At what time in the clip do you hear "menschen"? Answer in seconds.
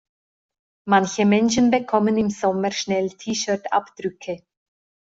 1.27-1.69